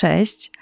[0.00, 0.52] Cześć.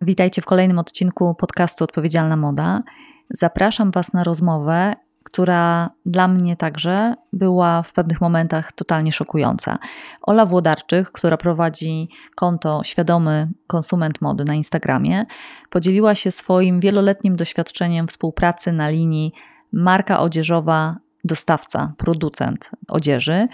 [0.00, 2.82] Witajcie w kolejnym odcinku podcastu Odpowiedzialna Moda.
[3.30, 4.94] Zapraszam Was na rozmowę,
[5.24, 9.78] która dla mnie także była w pewnych momentach totalnie szokująca.
[10.22, 15.26] Ola Włodarczyk, która prowadzi konto Świadomy Konsument Mody na Instagramie,
[15.70, 19.32] podzieliła się swoim wieloletnim doświadczeniem współpracy na linii
[19.72, 23.48] marka odzieżowa dostawca, producent odzieży.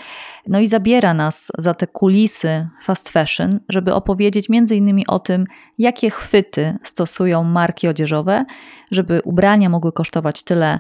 [0.47, 5.45] No i zabiera nas za te kulisy fast fashion, żeby opowiedzieć między innymi o tym,
[5.79, 8.45] jakie chwyty stosują marki odzieżowe,
[8.91, 10.79] żeby ubrania mogły kosztować tyle,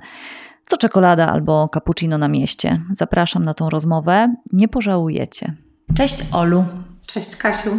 [0.66, 2.82] co czekolada albo cappuccino na mieście.
[2.92, 4.34] Zapraszam na tą rozmowę.
[4.52, 5.54] Nie pożałujecie.
[5.96, 6.64] Cześć Olu.
[7.06, 7.70] Cześć Kasiu.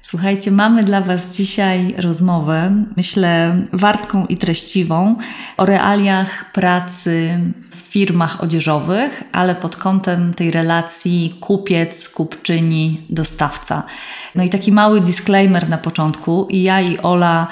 [0.00, 5.16] Słuchajcie, mamy dla Was dzisiaj rozmowę, myślę, wartką i treściwą
[5.56, 7.40] o realiach pracy
[7.92, 13.82] firmach odzieżowych, ale pod kątem tej relacji kupiec, kupczyni, dostawca.
[14.34, 16.46] No i taki mały disclaimer na początku.
[16.50, 17.46] I ja i Ola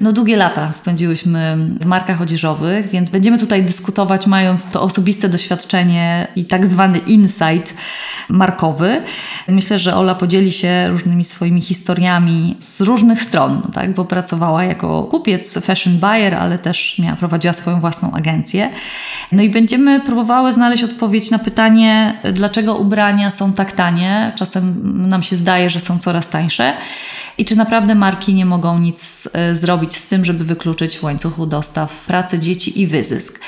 [0.00, 6.28] no długie lata spędziłyśmy w markach odzieżowych, więc będziemy tutaj dyskutować mając to osobiste doświadczenie
[6.36, 7.74] i tak zwany insight
[8.28, 9.02] markowy.
[9.48, 13.94] Myślę, że Ola podzieli się różnymi swoimi historiami z różnych stron, tak?
[13.94, 18.70] bo pracowała jako kupiec, fashion buyer, ale też miała, prowadziła swoją własną agencję.
[19.32, 24.32] No i będziemy próbowały znaleźć odpowiedź na pytanie, dlaczego ubrania są tak tanie.
[24.36, 26.74] Czasem nam się zdaje, że są coraz tańsze
[27.40, 31.46] i czy naprawdę marki nie mogą nic e, zrobić z tym, żeby wykluczyć w łańcuchu
[31.46, 33.40] dostaw pracę dzieci i wyzysk.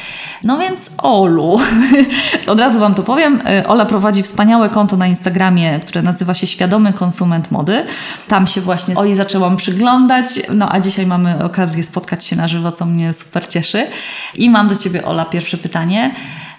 [0.45, 1.61] No więc Olu,
[2.47, 6.47] od razu Wam to powiem, e, Ola prowadzi wspaniałe konto na Instagramie, które nazywa się
[6.47, 7.87] Świadomy Konsument Mody.
[8.29, 12.73] Tam się właśnie Oli zaczęłam przyglądać, no a dzisiaj mamy okazję spotkać się na żywo,
[12.73, 13.86] co mnie super cieszy.
[14.34, 16.14] I mam do Ciebie Ola pierwsze pytanie.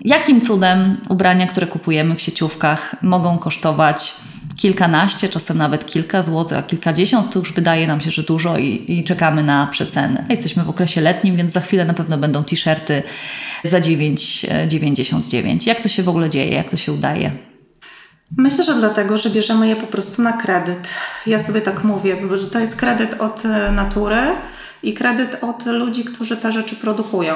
[0.05, 4.13] Jakim cudem ubrania, które kupujemy w sieciówkach mogą kosztować
[4.55, 8.85] kilkanaście, czasem nawet kilka złotych, a kilkadziesiąt to już wydaje nam się, że dużo i,
[8.87, 10.25] i czekamy na przeceny.
[10.29, 13.03] Jesteśmy w okresie letnim, więc za chwilę na pewno będą t-shirty
[13.63, 15.67] za 9,99.
[15.67, 16.53] Jak to się w ogóle dzieje?
[16.53, 17.31] Jak to się udaje?
[18.37, 20.89] Myślę, że dlatego, że bierzemy je po prostu na kredyt.
[21.27, 24.21] Ja sobie tak mówię, że to jest kredyt od e, natury
[24.83, 27.33] i kredyt od ludzi, którzy te rzeczy produkują.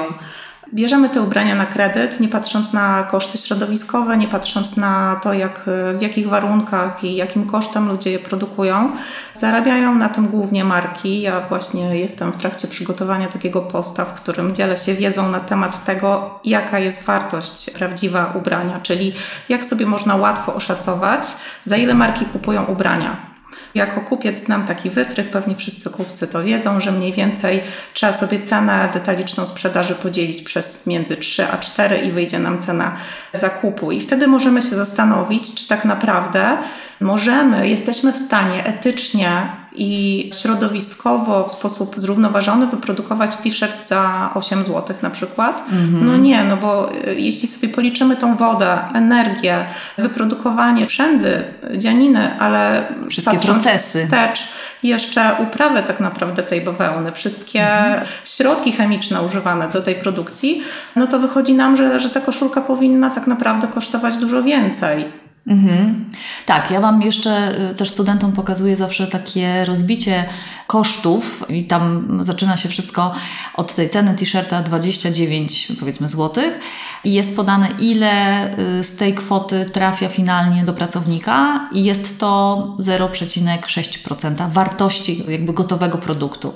[0.74, 5.60] Bierzemy te ubrania na kredyt, nie patrząc na koszty środowiskowe, nie patrząc na to, jak,
[5.98, 8.92] w jakich warunkach i jakim kosztem ludzie je produkują.
[9.34, 11.20] Zarabiają na tym głównie marki.
[11.20, 15.84] Ja właśnie jestem w trakcie przygotowania takiego posta, w którym dzielę się wiedzą na temat
[15.84, 19.12] tego, jaka jest wartość prawdziwa ubrania, czyli
[19.48, 21.28] jak sobie można łatwo oszacować,
[21.64, 23.37] za ile marki kupują ubrania.
[23.74, 27.60] Jako kupiec znam taki wytrych, pewnie wszyscy kupcy to wiedzą, że mniej więcej
[27.94, 32.96] trzeba sobie cenę detaliczną sprzedaży podzielić przez między 3 a 4 i wyjdzie nam cena
[33.32, 33.92] zakupu.
[33.92, 36.58] I wtedy możemy się zastanowić, czy tak naprawdę
[37.00, 39.30] możemy, jesteśmy w stanie etycznie
[39.78, 45.62] i środowiskowo w sposób zrównoważony wyprodukować t-shirt za 8 zł na przykład.
[45.70, 46.02] Mm-hmm.
[46.02, 49.64] No nie, no bo y, jeśli sobie policzymy tą wodę, energię,
[49.98, 51.42] wyprodukowanie przędzy,
[51.76, 54.04] dzianiny, ale wszystkie procesy.
[54.04, 54.48] Wstecz,
[54.82, 58.36] jeszcze uprawę tak naprawdę tej bawełny, wszystkie mm-hmm.
[58.36, 60.62] środki chemiczne używane do tej produkcji,
[60.96, 65.27] no to wychodzi nam, że, że ta koszulka powinna tak naprawdę kosztować dużo więcej.
[65.48, 66.04] Mhm.
[66.46, 70.24] Tak, ja Wam jeszcze y, też studentom pokazuję zawsze takie rozbicie
[70.66, 73.14] kosztów i tam zaczyna się wszystko
[73.54, 76.60] od tej ceny t-shirta 29 powiedzmy złotych
[77.04, 82.64] i jest podane ile y, z tej kwoty trafia finalnie do pracownika i jest to
[82.80, 86.54] 0,6% wartości jakby gotowego produktu.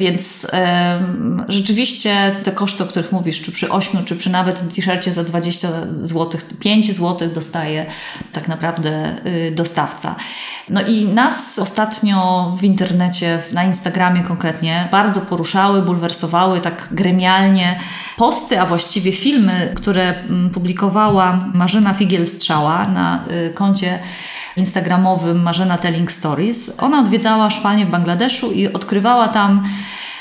[0.00, 0.46] Więc
[1.48, 5.68] rzeczywiście te koszty, o których mówisz, czy przy 8, czy przy nawet t-shircie za 20
[6.02, 7.86] zł, 5 zł dostaje
[8.32, 10.16] tak naprawdę y, dostawca.
[10.68, 17.78] No i nas ostatnio w internecie, na Instagramie konkretnie, bardzo poruszały, bulwersowały tak gremialnie
[18.16, 23.98] posty, a właściwie filmy, które mm, publikowała Marzena Figiel-Strzała na y, koncie
[24.56, 26.74] instagramowym Marzena Telling Stories.
[26.78, 29.68] Ona odwiedzała szwalnię w Bangladeszu i odkrywała tam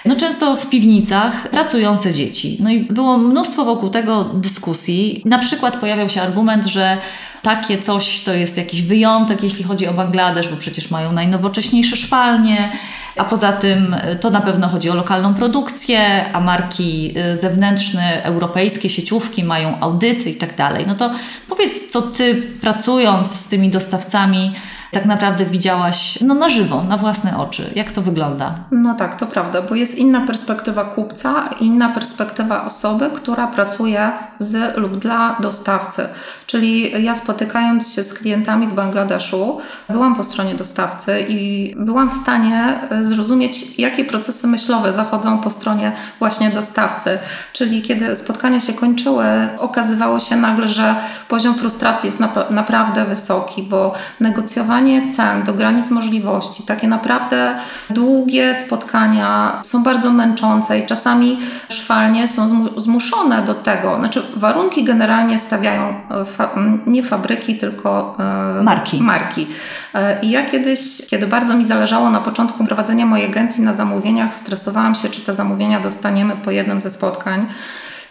[0.06, 2.58] no często w piwnicach pracujące dzieci.
[2.60, 5.22] No i było mnóstwo wokół tego dyskusji.
[5.26, 6.98] Na przykład pojawiał się argument, że
[7.42, 12.72] takie coś to jest jakiś wyjątek, jeśli chodzi o Bangladesz, bo przecież mają najnowocześniejsze szwalnie,
[13.18, 18.24] a poza tym e, to na pewno chodzi o lokalną produkcję, a marki e, zewnętrzne,
[18.24, 20.86] europejskie, sieciówki mają audyty i tak dalej.
[20.88, 21.12] No to
[21.50, 24.54] powiedz, co ty pracując z tymi dostawcami,
[24.92, 27.72] tak naprawdę widziałaś no, na żywo, na własne oczy.
[27.76, 28.56] Jak to wygląda?
[28.72, 34.78] No tak, to prawda, bo jest inna perspektywa kupca, inna perspektywa osoby, która pracuje z
[34.78, 36.08] lub dla dostawcy.
[36.48, 39.60] Czyli ja spotykając się z klientami w Bangladeszu,
[39.90, 45.92] byłam po stronie dostawcy i byłam w stanie zrozumieć, jakie procesy myślowe zachodzą po stronie
[46.20, 47.18] właśnie dostawcy.
[47.54, 49.26] Czyli kiedy spotkania się kończyły,
[49.58, 50.96] okazywało się nagle, że
[51.28, 54.75] poziom frustracji jest naprawdę wysoki, bo negocjowanie
[55.16, 57.56] cen do granic możliwości, takie naprawdę
[57.90, 61.40] długie spotkania są bardzo męczące i czasami
[61.70, 63.98] szwalnie są zmuszone do tego.
[64.00, 66.50] Znaczy, warunki generalnie stawiają e, fa
[66.88, 68.18] nie fabryki, tylko
[68.60, 69.02] e, marki.
[69.02, 69.48] marki.
[69.94, 74.36] E, I ja kiedyś, kiedy bardzo mi zależało na początku prowadzenia mojej agencji na zamówieniach,
[74.36, 77.46] stresowałam się, czy te zamówienia dostaniemy po jednym ze spotkań.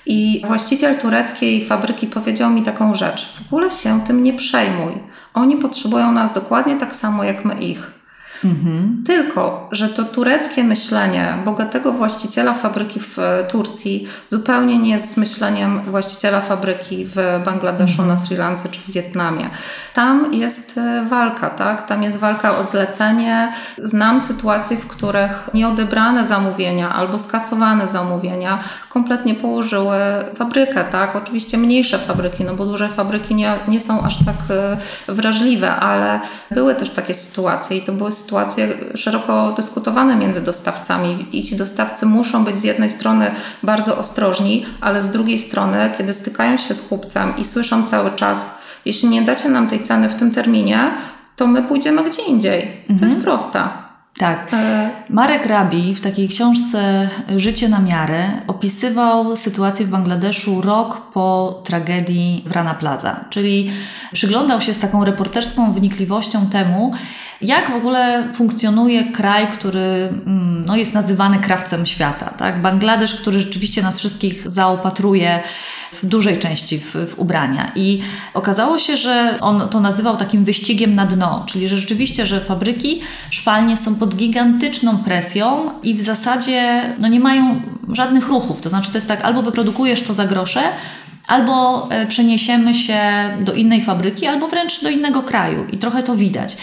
[0.06, 4.92] I właściciel tureckiej fabryki powiedział mi taką rzecz: W ogóle się tym nie przejmuj.
[5.34, 8.03] Oni potrzebują nas dokładnie tak samo jak my ich.
[8.44, 9.02] Mhm.
[9.06, 15.80] Tylko, że to tureckie myślenie bogatego właściciela fabryki w e, Turcji zupełnie nie jest myśleniem
[15.80, 18.08] właściciela fabryki w Bangladeszu, mhm.
[18.08, 19.50] na Sri Lance czy w Wietnamie.
[19.94, 21.88] Tam jest e, walka, tak?
[21.88, 23.52] Tam jest walka o zlecenie.
[23.78, 28.58] Znam sytuacje, w których nieodebrane zamówienia albo skasowane zamówienia
[28.88, 29.96] kompletnie położyły
[30.36, 31.16] fabrykę, tak?
[31.16, 36.20] Oczywiście mniejsze fabryki, no bo duże fabryki nie, nie są aż tak e, wrażliwe, ale
[36.50, 41.56] były też takie sytuacje i to były sytuacje, sytuacje szeroko dyskutowane między dostawcami i ci
[41.56, 43.30] dostawcy muszą być z jednej strony
[43.62, 48.58] bardzo ostrożni, ale z drugiej strony, kiedy stykają się z kupcem i słyszą cały czas,
[48.84, 50.90] jeśli nie dacie nam tej ceny w tym terminie,
[51.36, 52.62] to my pójdziemy gdzie indziej.
[52.62, 52.98] Mhm.
[52.98, 53.22] To jest mhm.
[53.22, 53.68] proste.
[54.18, 54.50] Tak.
[54.52, 61.60] E, Marek Rabi w takiej książce Życie na miarę opisywał sytuację w Bangladeszu rok po
[61.64, 63.70] tragedii w Rana Plaza, czyli
[64.12, 66.92] przyglądał się z taką reporterską wynikliwością temu,
[67.40, 72.26] jak w ogóle funkcjonuje kraj, który mm, no, jest nazywany krawcem świata.
[72.26, 72.62] Tak?
[72.62, 75.42] Bangladesz, który rzeczywiście nas wszystkich zaopatruje
[76.02, 77.72] w dużej części w, w, ubrania.
[77.74, 78.02] I
[78.34, 83.00] okazało się, że on to nazywał takim wyścigiem na dno, czyli że rzeczywiście, że fabryki
[83.30, 88.60] szwalnie są pod gigantyczną presją i w zasadzie no, nie mają żadnych ruchów.
[88.60, 90.62] To znaczy, to jest tak, albo wyprodukujesz to za grosze,
[91.26, 93.00] albo e, przeniesiemy się
[93.40, 95.66] do innej fabryki, albo wręcz do innego kraju.
[95.72, 96.56] I trochę to widać.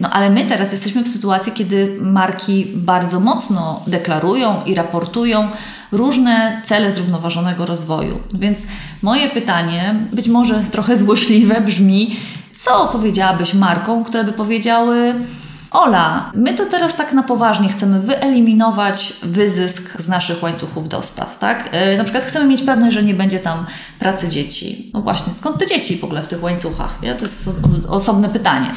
[0.00, 5.48] No ale my teraz jesteśmy w sytuacji, kiedy marki bardzo mocno deklarują i raportują
[5.92, 8.18] różne cele zrównoważonego rozwoju.
[8.34, 8.62] Więc
[9.02, 12.16] moje pytanie, być może trochę złośliwe, brzmi:
[12.58, 15.14] co powiedziałabyś markom, które by powiedziały,
[15.72, 21.70] Ola, my to teraz tak na poważnie chcemy wyeliminować wyzysk z naszych łańcuchów dostaw, tak?
[21.90, 23.66] Yy, na przykład chcemy mieć pewność, że nie będzie tam
[23.98, 24.90] pracy dzieci.
[24.94, 27.02] No właśnie, skąd te dzieci w ogóle w tych łańcuchach?
[27.02, 27.14] Nie?
[27.14, 27.50] To jest
[27.88, 28.70] osobne pytanie.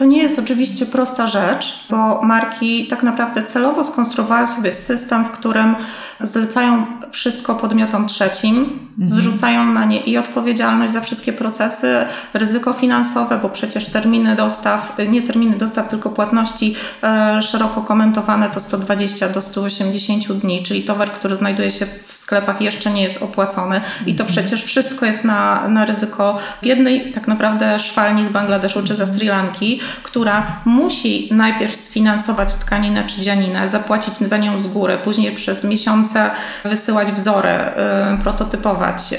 [0.00, 5.30] To nie jest oczywiście prosta rzecz, bo marki tak naprawdę celowo skonstruowały sobie system, w
[5.30, 5.76] którym
[6.22, 9.08] zlecają wszystko podmiotom trzecim, mhm.
[9.08, 11.96] zrzucają na nie i odpowiedzialność za wszystkie procesy,
[12.34, 18.60] ryzyko finansowe, bo przecież terminy dostaw, nie terminy dostaw, tylko płatności e, szeroko komentowane to
[18.60, 23.80] 120 do 180 dni, czyli towar, który znajduje się w sklepach jeszcze nie jest opłacony
[24.06, 24.28] i to mhm.
[24.28, 29.28] przecież wszystko jest na, na ryzyko jednej tak naprawdę szwalni z Bangladeszu czy ze Sri
[29.28, 35.64] Lanki, która musi najpierw sfinansować tkaninę czy dzianinę, zapłacić za nią z góry, później przez
[36.10, 36.30] miesiące
[36.64, 39.12] wysyłać wzory, y, prototypować.
[39.12, 39.16] Y,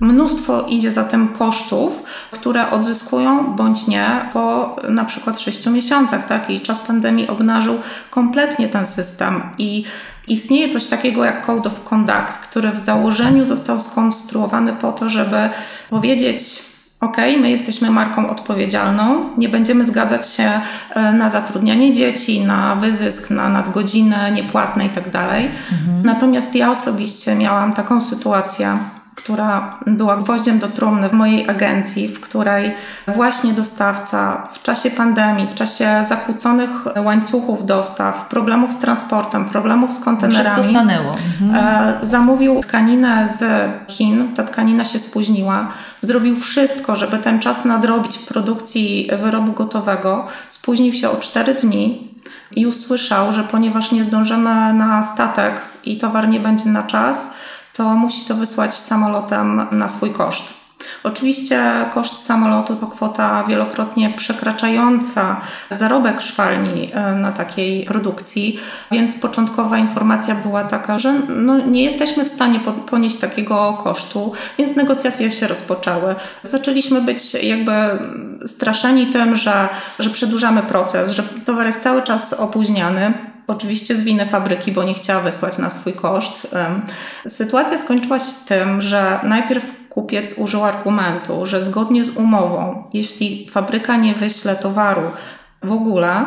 [0.00, 6.26] mnóstwo idzie za tym kosztów, które odzyskują bądź nie po na przykład 6 miesiącach.
[6.26, 6.50] Tak?
[6.50, 9.84] I czas pandemii obnażył kompletnie ten system i
[10.28, 15.50] Istnieje coś takiego jak Code of Conduct, który w założeniu został skonstruowany po to, żeby
[15.90, 16.67] powiedzieć,
[17.00, 20.50] OK, my jesteśmy marką odpowiedzialną, nie będziemy zgadzać się
[20.94, 25.10] e, na zatrudnianie dzieci, na wyzysk, na nadgodziny niepłatne itd.
[25.10, 26.02] Tak mhm.
[26.04, 28.78] Natomiast ja osobiście miałam taką sytuację,
[29.18, 32.74] która była gwoździem do trumny w mojej agencji, w której
[33.06, 36.70] właśnie dostawca w czasie pandemii, w czasie zakłóconych
[37.04, 41.12] łańcuchów dostaw, problemów z transportem, problemów z kontenerami, stanęło.
[41.40, 41.64] Mhm.
[41.64, 45.68] E, zamówił tkaninę z Chin, ta tkanina się spóźniła,
[46.00, 52.08] zrobił wszystko, żeby ten czas nadrobić w produkcji wyrobu gotowego, spóźnił się o 4 dni,
[52.56, 57.34] i usłyszał, że ponieważ nie zdążymy na statek i towar nie będzie na czas,
[57.78, 60.54] to musi to wysłać samolotem na swój koszt.
[61.04, 61.62] Oczywiście
[61.94, 70.34] koszt samolotu to kwota wielokrotnie przekraczająca zarobek szwalni e, na takiej produkcji, więc początkowa informacja
[70.34, 76.14] była taka, że no nie jesteśmy w stanie ponieść takiego kosztu, więc negocjacje się rozpoczęły.
[76.42, 77.72] Zaczęliśmy być jakby
[78.46, 79.68] straszeni tym, że,
[79.98, 83.27] że przedłużamy proces, że towar jest cały czas opóźniany.
[83.48, 86.56] Oczywiście z winy fabryki, bo nie chciała wysłać na swój koszt.
[87.26, 93.96] Sytuacja skończyła się tym, że najpierw kupiec użył argumentu, że zgodnie z umową, jeśli fabryka
[93.96, 95.02] nie wyśle towaru
[95.62, 96.24] w ogóle,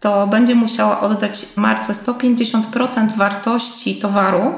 [0.00, 4.54] to będzie musiała oddać marce 150% wartości towaru.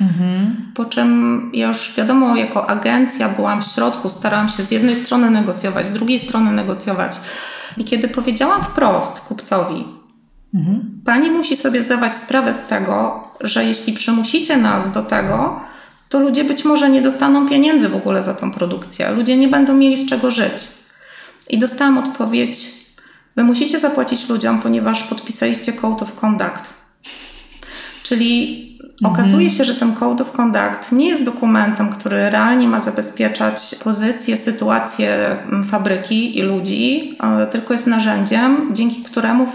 [0.00, 0.72] Mhm.
[0.74, 5.30] Po czym ja już wiadomo, jako agencja byłam w środku, starałam się z jednej strony
[5.30, 7.16] negocjować, z drugiej strony negocjować.
[7.76, 9.95] I kiedy powiedziałam wprost kupcowi,
[10.56, 11.00] mhm.
[11.04, 15.60] pani musi sobie zdawać sprawę z tego, że jeśli przymusicie nas do tego,
[16.08, 19.10] to ludzie być może nie dostaną pieniędzy w ogóle za tą produkcję.
[19.10, 20.68] Ludzie nie będą mieli z czego żyć.
[21.50, 22.74] I dostałam odpowiedź:
[23.36, 26.85] Wy musicie zapłacić ludziom, ponieważ podpisaliście Code of Conduct.
[28.08, 28.66] Czyli
[29.04, 34.36] Okazuje się, że ten Code of Conduct nie jest dokumentem, który realnie ma zabezpieczać pozycję,
[34.36, 37.18] sytuację mm, fabryki i ludzi,
[37.50, 39.46] tylko jest narzędziem, dzięki któremu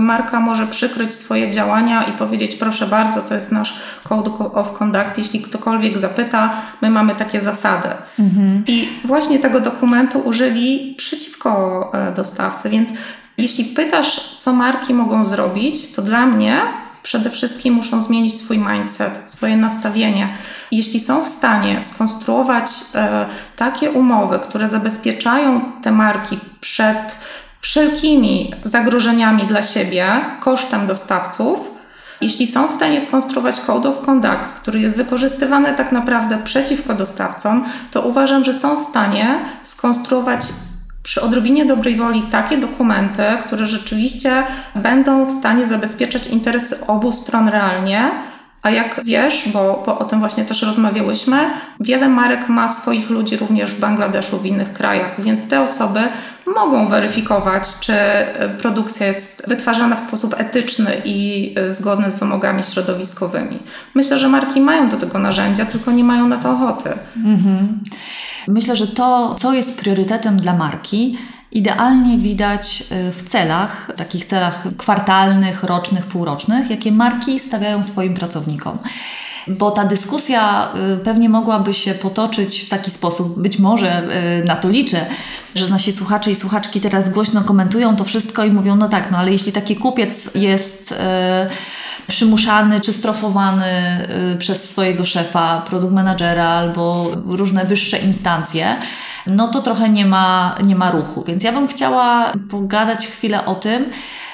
[0.00, 5.18] marka może przykryć swoje działania i powiedzieć: Proszę bardzo, to jest nasz Code of Conduct.
[5.18, 7.88] Jeśli ktokolwiek zapyta, my mamy takie zasady.
[8.18, 8.64] Mhm.
[8.66, 12.70] I właśnie tego dokumentu użyli przeciwko e, dostawcy.
[12.70, 12.88] Więc
[13.38, 16.60] jeśli pytasz, co marki mogą zrobić, to dla mnie
[17.06, 20.34] przede wszystkim muszą zmienić swój mindset, swoje nastawienie.
[20.70, 27.16] Jeśli są w stanie skonstruować e, takie umowy, które zabezpieczają te marki przed
[27.60, 30.06] wszelkimi zagrożeniami dla siebie
[30.40, 31.58] kosztem dostawców,
[32.20, 37.64] jeśli są w stanie skonstruować Code of Conduct, który jest wykorzystywany tak naprawdę przeciwko dostawcom,
[37.90, 40.40] to uważam, że są w stanie skonstruować
[41.06, 44.42] przy odrobinie dobrej woli takie dokumenty, które rzeczywiście
[44.74, 48.10] będą w stanie zabezpieczać interesy obu stron realnie.
[48.66, 51.36] A jak wiesz, bo, bo o tym właśnie też rozmawiałyśmy,
[51.80, 56.00] wiele marek ma swoich ludzi również w Bangladeszu, w innych krajach, więc te osoby
[56.54, 57.92] mogą weryfikować, czy
[58.58, 63.58] produkcja jest wytwarzana w sposób etyczny i zgodny z wymogami środowiskowymi.
[63.94, 66.90] Myślę, że marki mają do tego narzędzia, tylko nie mają na to ochoty.
[67.16, 67.80] Mhm.
[68.48, 71.18] Myślę, że to, co jest priorytetem dla marki,
[71.52, 78.78] idealnie widać y, w celach, takich celach kwartalnych, rocznych, półrocznych, jakie marki stawiają swoim pracownikom.
[79.48, 84.02] Bo ta dyskusja y, pewnie mogłaby się potoczyć w taki sposób, być może
[84.40, 85.06] y, na to liczę,
[85.54, 89.18] że nasi słuchacze i słuchaczki teraz głośno komentują to wszystko i mówią, no tak, no
[89.18, 90.94] ale jeśli taki kupiec jest
[92.06, 93.72] przymuszany czy strofowany
[94.38, 98.76] przez swojego szefa, produkt managera albo różne wyższe instancje,
[99.26, 101.24] no to trochę nie ma, nie ma ruchu.
[101.24, 103.84] Więc ja bym chciała pogadać chwilę o tym,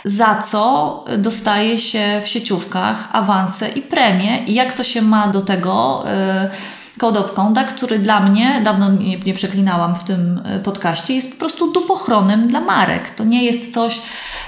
[0.05, 5.41] za co dostaje się w sieciówkach awanse i premie i jak to się ma do
[5.41, 6.05] tego.
[6.47, 11.15] Y, Code of Conduct, który dla mnie, dawno nie, nie przeklinałam w tym y, podcaście,
[11.15, 13.11] jest po prostu dupochronem dla marek.
[13.11, 14.01] To nie jest coś,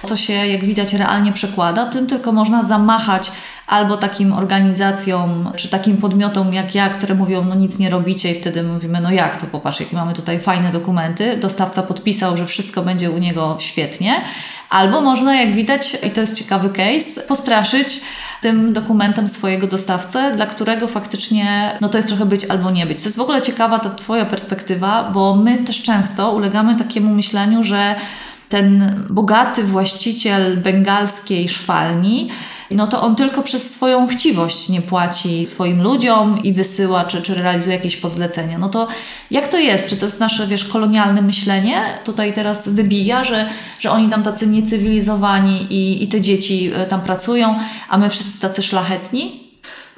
[0.05, 3.33] co się, jak widać, realnie przekłada, tym tylko można zamachać
[3.67, 8.41] albo takim organizacjom, czy takim podmiotom jak ja, które mówią, no nic nie robicie i
[8.41, 13.11] wtedy mówimy, no jak to, popatrz, mamy tutaj fajne dokumenty, dostawca podpisał, że wszystko będzie
[13.11, 14.21] u niego świetnie,
[14.71, 18.01] albo można, jak widać, i to jest ciekawy case, postraszyć
[18.43, 22.99] tym dokumentem swojego dostawcę, dla którego faktycznie no to jest trochę być albo nie być.
[22.99, 27.65] To jest w ogóle ciekawa ta Twoja perspektywa, bo my też często ulegamy takiemu myśleniu,
[27.65, 27.95] że
[28.55, 32.29] ten bogaty właściciel bengalskiej szwalni,
[32.71, 37.35] no to on tylko przez swoją chciwość nie płaci swoim ludziom i wysyła, czy, czy
[37.35, 38.59] realizuje jakieś podzlecenia.
[38.59, 38.89] No to
[39.31, 39.89] jak to jest?
[39.89, 41.83] Czy to jest nasze, wiesz, kolonialne myślenie?
[42.05, 43.49] Tutaj teraz wybija, że,
[43.81, 47.59] że oni tam tacy niecywilizowani i, i te dzieci e, tam pracują,
[47.89, 49.44] a my wszyscy tacy szlachetni?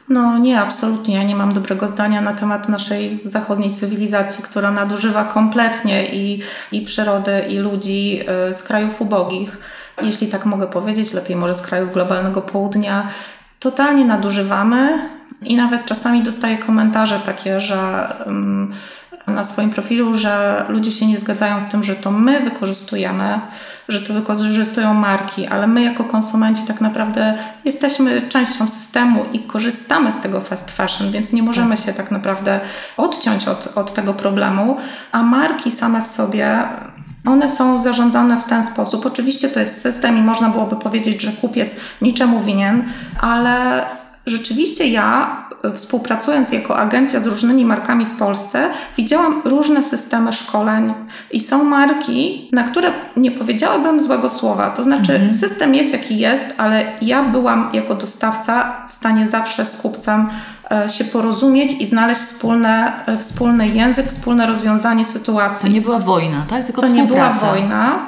[0.08, 1.14] No nie, absolutnie.
[1.14, 6.80] Ja nie mam dobrego zdania na temat naszej zachodniej cywilizacji, która nadużywa kompletnie i, i
[6.80, 8.20] przyrody, i ludzi
[8.50, 9.58] y, z krajów ubogich.
[10.02, 13.08] Jeśli tak mogę powiedzieć, lepiej może z krajów globalnego południa.
[13.60, 14.98] Totalnie nadużywamy
[15.42, 18.72] i nawet czasami dostaję komentarze takie, że um,
[19.26, 23.40] na swoim profilu, że ludzie się nie zgadzają z tym, że to my wykorzystujemy,
[23.88, 30.12] że to wykorzystują marki, ale my jako konsumenci tak naprawdę jesteśmy częścią systemu i korzystamy
[30.12, 32.60] z tego fast fashion, więc nie możemy się tak naprawdę
[32.96, 34.76] odciąć od, od tego problemu,
[35.12, 36.68] a marki same w sobie
[37.26, 39.06] one są zarządzane w ten sposób.
[39.06, 42.84] Oczywiście to jest system i można byłoby powiedzieć, że kupiec niczemu winien,
[43.20, 43.82] ale
[44.26, 50.94] rzeczywiście ja, współpracując jako agencja z różnymi markami w Polsce, widziałam różne systemy szkoleń
[51.30, 54.70] i są marki, na które nie powiedziałabym złego słowa.
[54.70, 55.30] To znaczy, mhm.
[55.30, 60.28] system jest jaki jest, ale ja byłam jako dostawca w stanie zawsze z kupcem
[60.70, 65.68] e, się porozumieć i znaleźć wspólne, e, wspólny język, wspólne rozwiązanie sytuacji.
[65.68, 66.64] To nie była wojna, tak?
[66.64, 67.98] Tylko to nie była wojna.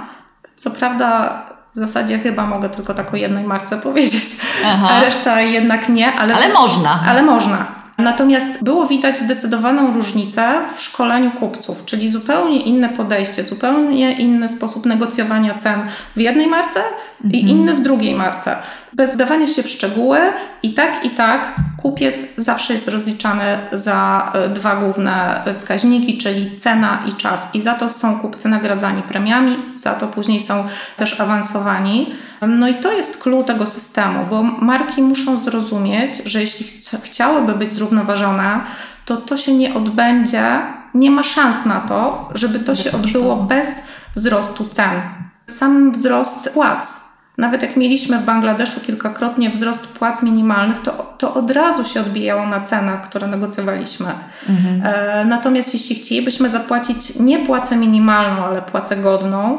[0.56, 1.42] Co prawda
[1.74, 4.24] w zasadzie chyba mogę tylko tak o jednej marce powiedzieć,
[4.66, 4.88] Aha.
[4.90, 6.12] a reszta jednak nie.
[6.12, 7.00] Ale, ale można.
[7.08, 7.77] Ale można.
[7.98, 14.86] Natomiast było widać zdecydowaną różnicę w szkoleniu kupców, czyli zupełnie inne podejście, zupełnie inny sposób
[14.86, 15.80] negocjowania cen
[16.16, 16.80] w jednej marce
[17.24, 17.34] mhm.
[17.34, 18.56] i inny w drugiej marce.
[18.92, 20.18] Bez wdawania się w szczegóły
[20.62, 27.02] i tak i tak kupiec zawsze jest rozliczany za e, dwa główne wskaźniki, czyli cena
[27.08, 27.54] i czas.
[27.54, 30.64] I za to są kupcy nagradzani premiami, za to później są
[30.96, 32.14] też awansowani.
[32.46, 37.54] No i to jest clue tego systemu, bo marki muszą zrozumieć, że jeśli ch chciałyby
[37.54, 38.60] być zrównoważone,
[39.04, 40.60] to to się nie odbędzie,
[40.94, 43.72] nie ma szans na to, żeby to się odbyło bez
[44.16, 45.00] wzrostu cen.
[45.46, 47.07] Sam wzrost płac
[47.38, 52.46] nawet jak mieliśmy w Bangladeszu kilkakrotnie wzrost płac minimalnych, to, to od razu się odbijało
[52.46, 54.06] na cenach, które negocjowaliśmy.
[54.48, 54.82] Mhm.
[54.84, 59.58] E, natomiast jeśli chcielibyśmy zapłacić nie płacę minimalną, ale płacę godną,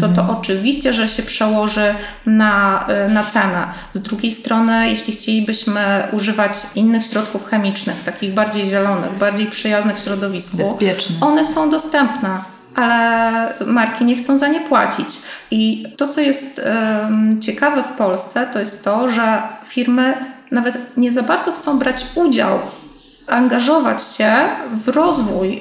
[0.00, 0.30] to to mhm.
[0.30, 1.94] oczywiście, że się przełoży
[2.26, 3.66] na, e, na cenę.
[3.92, 10.56] Z drugiej strony, jeśli chcielibyśmy używać innych środków chemicznych, takich bardziej zielonych, bardziej przyjaznych środowisku,
[11.20, 15.22] one są dostępne ale marki nie chcą za nie płacić.
[15.50, 16.60] I to, co jest
[17.02, 20.14] um, ciekawe w Polsce, to jest to, że firmy
[20.50, 22.58] nawet nie za bardzo chcą brać udział,
[23.26, 24.32] angażować się
[24.84, 25.56] w rozwój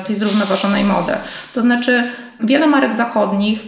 [0.00, 1.12] y, tej zrównoważonej mody.
[1.52, 3.60] To znaczy, wiele marek zachodnich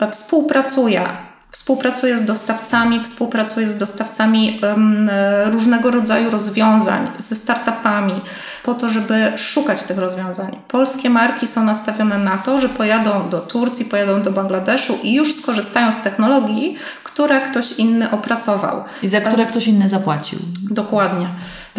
[0.00, 1.08] e, współpracuje
[1.50, 5.10] Współpracuję z dostawcami, współpracuję z dostawcami um,
[5.46, 8.20] różnego rodzaju rozwiązań, ze startupami,
[8.64, 10.56] po to, żeby szukać tych rozwiązań.
[10.68, 15.36] Polskie marki są nastawione na to, że pojadą do Turcji, pojadą do Bangladeszu i już
[15.36, 18.84] skorzystają z technologii, które ktoś inny opracował.
[19.02, 20.38] I za które ktoś inny zapłacił.
[20.70, 21.28] Dokładnie.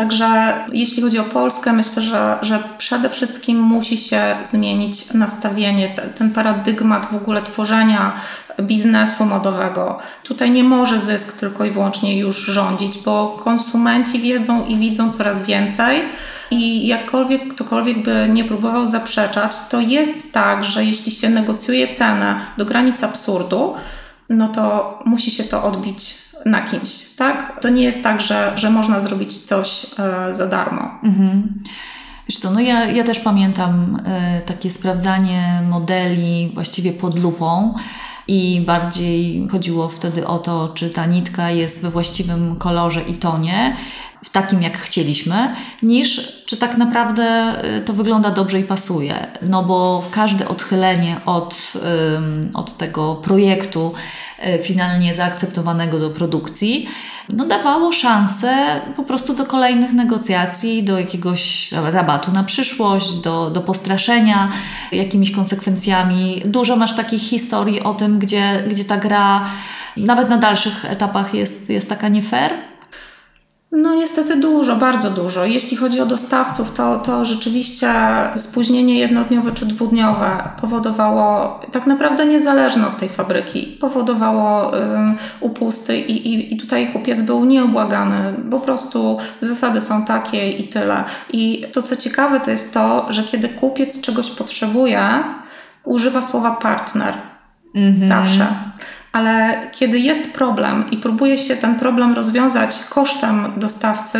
[0.02, 6.32] Także jeśli chodzi o Polskę, myślę, że, że przede wszystkim musi się zmienić nastawienie, ten
[6.32, 8.16] paradygmat w ogóle tworzenia
[8.62, 10.00] biznesu modowego.
[10.24, 15.46] Tutaj nie może zysk tylko i wyłącznie już rządzić, bo konsumenci wiedzą i widzą coraz
[15.46, 16.02] więcej.
[16.52, 22.36] I jakkolwiek ktokolwiek by nie próbował zaprzeczać, to jest tak, że jeśli się negocjuje cenę
[22.58, 23.74] do granic absurdu,
[24.32, 26.16] no to musi się to odbić
[26.46, 27.60] na kimś, tak?
[27.62, 31.00] To nie jest tak, że, że można zrobić coś e, za darmo.
[31.04, 31.64] Mhm.
[32.30, 37.76] Wiesz co, no ja, ja też pamiętam e, takie sprawdzanie modeli właściwie pod lupą
[38.28, 43.78] i bardziej chodziło wtedy o to, czy ta nitka jest we właściwym kolorze i tonie,
[44.30, 49.28] takim jak chcieliśmy, niż czy tak naprawdę y, to wygląda dobrze i pasuje.
[49.42, 51.74] No bo każde odchylenie od,
[52.54, 53.94] od tego projektu
[54.46, 56.88] y, finalnie zaakceptowanego do produkcji
[57.30, 63.62] no dawało szansę po prostu do kolejnych negocjacji, do jakiegoś rabatu na przyszłość, do, do
[63.62, 64.52] postraszenia
[64.92, 66.42] jakimiś konsekwencjami.
[66.46, 69.46] Dużo masz takich historii o tym, gdzie, gdzie ta gra
[69.98, 72.52] nawet na dalszych etapach jest, jest taka nie fair?
[73.72, 75.46] No niestety dużo, bardzo dużo.
[75.46, 77.94] Jeśli chodzi o dostawców, to, to rzeczywiście
[78.36, 84.80] spóźnienie jednodniowe czy dwudniowe powodowało, tak naprawdę niezależne od tej fabryki, powodowało y,
[85.40, 88.34] upusty i, i, i tutaj kupiec był nieobłagany.
[88.52, 91.04] Po prostu zasady są takie i tyle.
[91.34, 95.24] I to co ciekawe to jest to, że kiedy kupiec czegoś potrzebuje,
[95.84, 97.14] używa słowa partner.
[97.76, 98.08] Mhm.
[98.08, 98.48] Zawsze
[99.12, 104.20] ale kiedy jest problem i próbuje się ten problem rozwiązać kosztem dostawcy,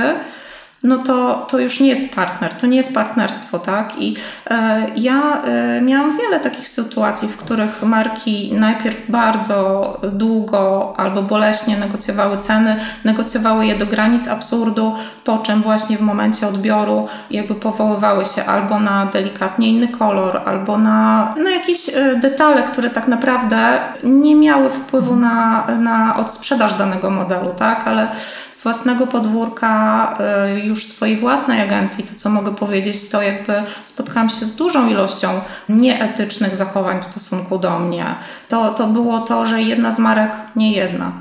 [0.84, 4.02] no to, to już nie jest partner, to nie jest partnerstwo, tak?
[4.02, 4.16] I
[4.50, 11.78] e, ja e, miałam wiele takich sytuacji, w których marki najpierw bardzo długo albo boleśnie
[11.78, 18.26] negocjowały ceny, negocjowały je do granic absurdu, po czym właśnie w momencie odbioru jakby powoływały
[18.26, 23.80] się albo na delikatnie inny kolor, albo na, na jakieś e, detale, które tak naprawdę
[24.04, 27.88] nie miały wpływu na, na odsprzedaż danego modelu, tak?
[27.88, 28.08] Ale
[28.52, 30.14] z własnego podwórka
[30.56, 34.90] y, już swojej własnej agencji, to co mogę powiedzieć, to jakby spotkałam się z dużą
[34.90, 38.16] ilością nieetycznych zachowań w stosunku do mnie.
[38.50, 41.12] To, to było to, że jedna z marek, nie jedna,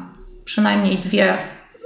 [0.45, 1.39] przynajmniej dwie,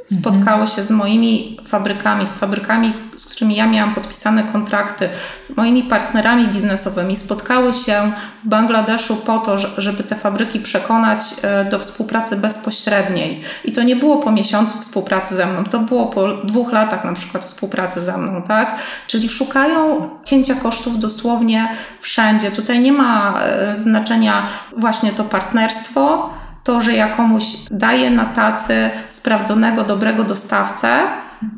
[0.06, 5.08] spotkały się z moimi fabrykami, z fabrykami, z którymi ja miałam podpisane kontrakty,
[5.50, 8.12] z moimi partnerami biznesowymi, spotkały się
[8.44, 13.40] w Bangladeszu po to, żeby te fabryki przekonać e, do współpracy bezpośredniej.
[13.64, 17.12] I to nie było po miesiącu współpracy ze mną, to było po dwóch latach na
[17.12, 18.76] przykład współpracy ze mną, tak?
[19.06, 21.68] Czyli szukają cięcia kosztów dosłownie
[22.00, 22.50] wszędzie.
[22.50, 26.30] Tutaj nie ma e, znaczenia właśnie to partnerstwo,
[26.64, 31.06] to, że ja komuś daję na tacy sprawdzonego, dobrego dostawcę,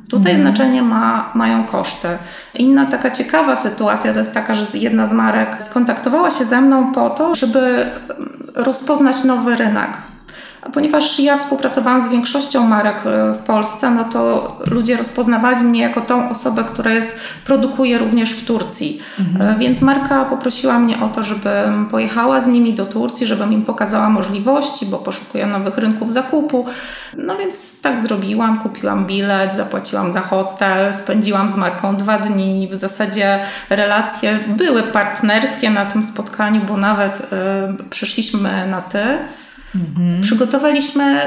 [0.09, 0.41] Tutaj mhm.
[0.43, 2.09] znaczenie ma, mają koszty.
[2.55, 6.93] Inna taka ciekawa sytuacja to jest taka, że jedna z marek skontaktowała się ze mną
[6.93, 7.87] po to, żeby
[8.55, 9.91] rozpoznać nowy rynek.
[10.67, 15.81] A ponieważ ja współpracowałam z większością marek e, w Polsce, no to ludzie rozpoznawali mnie
[15.81, 19.01] jako tą osobę, która jest, produkuje również w Turcji.
[19.21, 19.57] Mhm.
[19.57, 23.65] E, więc marka poprosiła mnie o to, żebym pojechała z nimi do Turcji, żebym im
[23.65, 26.67] pokazała możliwości, bo poszukuję nowych rynków zakupu.
[27.17, 32.69] No więc tak zrobiłam, kupiłam bilet, zapłaciłam za hotel, spędziłam z marką dwa dni.
[32.73, 33.39] W zasadzie
[33.71, 38.99] relacje były partnerskie na tym spotkaniu, bo nawet y, przyszliśmy na ty.
[39.75, 40.23] Mhm.
[40.23, 41.21] Przygotowaliśmy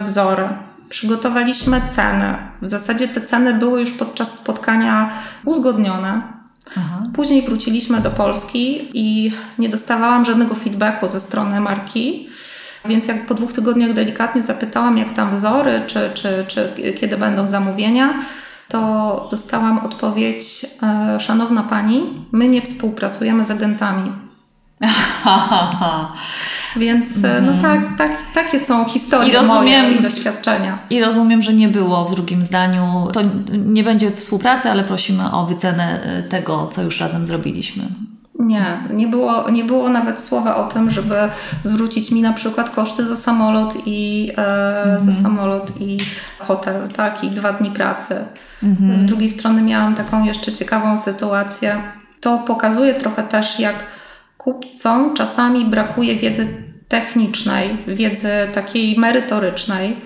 [0.00, 0.48] wzory,
[0.88, 2.34] przygotowaliśmy ceny.
[2.62, 5.10] W zasadzie te ceny były już podczas spotkania
[5.44, 6.22] uzgodnione.
[6.78, 7.02] Aha.
[7.14, 12.28] Później wróciliśmy do Polski i nie dostawałam żadnego feedbacku ze strony marki.
[12.84, 17.46] Więc jak po dwóch tygodniach delikatnie zapytałam, jak tam wzory, czy, czy, czy kiedy będą
[17.46, 18.14] zamówienia,
[18.68, 24.12] to dostałam odpowiedź: e, Szanowna pani, my nie współpracujemy z agentami.
[26.76, 27.46] Więc mm.
[27.46, 27.82] no mhm.
[27.82, 30.78] tak, tak, takie są historie I rozumiem, moje i doświadczenia.
[30.90, 33.20] I rozumiem, że nie było w drugim zdaniu, to
[33.52, 37.82] nie będzie współpracy, ale prosimy o wycenę e, tego, co już razem zrobiliśmy.
[38.38, 41.14] Nie, nie było, nie było nawet słowa o tym, żeby
[41.62, 45.00] zwrócić mi na przykład koszty za samolot i e, mm.
[45.00, 45.98] za samolot i
[46.38, 48.14] hotel, tak, i dwa dni pracy.
[48.62, 48.98] Mm.
[48.98, 51.82] Z drugiej strony miałam taką jeszcze ciekawą sytuację.
[52.20, 53.74] To pokazuje trochę też, jak
[54.46, 56.46] kupcom czasami brakuje wiedzy
[56.88, 59.96] technicznej, wiedzy takiej merytorycznej,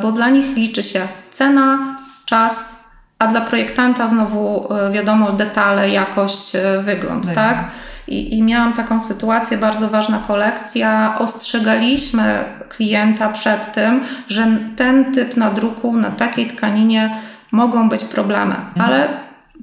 [0.00, 1.00] bo dla nich liczy się
[1.30, 2.84] cena, czas,
[3.18, 7.34] a dla projektanta znowu e, wiadomo detale, jakość, e, wygląd, tak?
[7.34, 7.70] tak?
[8.08, 11.18] I, I miałam taką sytuację, bardzo ważna kolekcja.
[11.18, 17.16] Ostrzegaliśmy klienta przed tym, że ten typ nadruku na takiej tkaninie
[17.50, 18.72] mogą być problemy, mhm.
[18.76, 19.08] ale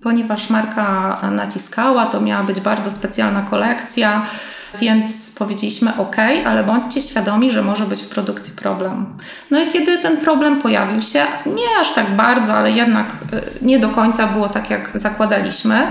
[0.02, 4.26] ponieważ marka naciskała, to miała być bardzo specjalna kolekcja.
[4.82, 9.06] Więc powiedzieliśmy OK, ale bądźcie świadomi, że może być w produkcji problem.
[9.52, 13.80] No i kiedy ten problem pojawił się, nie aż tak bardzo, ale jednak y, nie
[13.80, 15.88] do końca było tak, jak zakładaliśmy.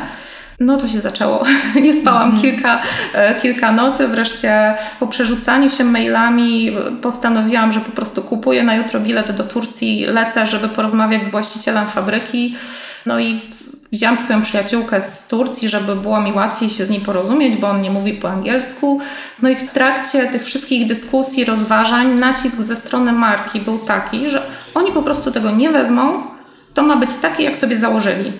[0.60, 1.44] No to się zaczęło.
[1.82, 2.40] Nie spałam mm.
[2.40, 4.08] kilka, y, kilka nocy.
[4.08, 10.06] Wreszcie po przerzucaniu się mailami postanowiłam, że po prostu kupuję na jutro bilet do Turcji,
[10.06, 12.56] lecę, żeby porozmawiać z właścicielem fabryki.
[13.06, 13.40] No i
[13.92, 17.80] Wziąłam swoją przyjaciółkę z Turcji, żeby było mi łatwiej się z nim porozumieć, bo on
[17.80, 19.00] nie mówi po angielsku.
[19.42, 24.46] No i w trakcie tych wszystkich dyskusji, rozważań, nacisk ze strony marki był taki, że
[24.74, 26.22] oni po prostu tego nie wezmą,
[26.74, 28.32] to ma być takie, jak sobie założyli.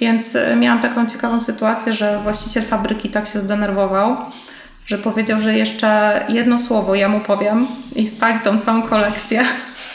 [0.00, 4.16] Więc e, miałam taką ciekawą sytuację, że właściciel fabryki tak się zdenerwował,
[4.86, 9.44] że powiedział, że jeszcze jedno słowo ja mu powiem i spali tą całą kolekcję.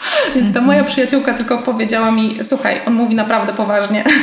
[0.35, 4.03] Więc ta moja przyjaciółka tylko powiedziała mi, słuchaj, on mówi naprawdę poważnie.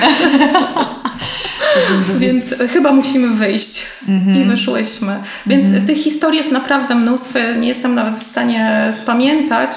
[2.19, 3.87] Więc chyba musimy wyjść.
[4.09, 4.37] Mhm.
[4.37, 5.21] I wyszłyśmy.
[5.47, 5.87] Więc mhm.
[5.87, 7.39] tych historii jest naprawdę mnóstwo.
[7.61, 9.73] Nie jestem nawet w stanie spamiętać.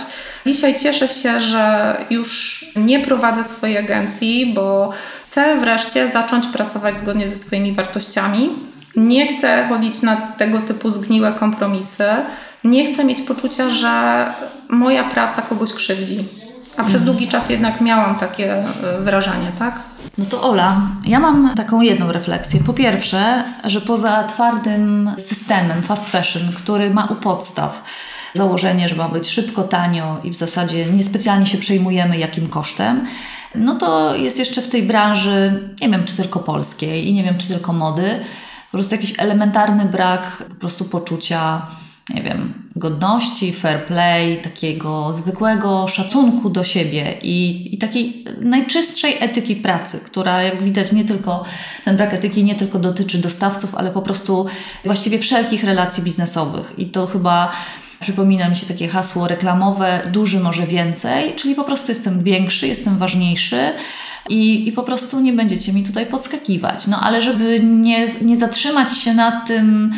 [0.46, 4.92] Dzisiaj cieszę się, że już nie prowadzę swojej agencji, bo
[5.24, 8.50] chcę wreszcie zacząć pracować zgodnie ze swoimi wartościami.
[8.96, 12.06] Nie chcę chodzić na tego typu zgniłe kompromisy
[12.64, 14.26] nie chcę mieć poczucia, że
[14.70, 16.26] moja praca kogoś krzywdzi.
[16.78, 17.06] A przez mhm.
[17.06, 19.82] długi czas jednak miałam takie e, wrażenie, tak?
[20.18, 22.60] No to Ola, ja mam taką jedną refleksję.
[22.66, 27.84] Po pierwsze, że poza twardym systemem fast fashion, który ma u podstaw
[28.34, 33.08] założenie, że ma być szybko, tanio i w zasadzie niespecjalnie się przejmujemy jakim kosztem,
[33.56, 37.38] no to jest jeszcze w tej branży, nie wiem czy tylko polskiej i nie wiem
[37.38, 38.20] czy tylko mody,
[38.72, 41.62] po prostu jakiś elementarny brak po prostu poczucia
[42.10, 49.56] nie wiem, godności, fair play, takiego zwykłego szacunku do siebie i, i takiej najczystszej etyki
[49.56, 51.44] pracy, która jak widać nie tylko,
[51.86, 54.46] ten brak etyki nie tylko dotyczy dostawców, ale po prostu
[54.86, 56.74] właściwie wszelkich relacji biznesowych.
[56.78, 57.52] I to chyba
[58.00, 62.98] przypomina mi się takie hasło reklamowe, duży może więcej, czyli po prostu jestem większy, jestem
[62.98, 63.60] ważniejszy.
[64.30, 66.88] I, I po prostu nie będziecie mi tutaj podskakiwać.
[66.88, 69.94] No ale żeby nie, nie zatrzymać się na tym,